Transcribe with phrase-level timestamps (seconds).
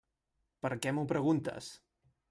[0.65, 1.73] Per què m'ho preguntes?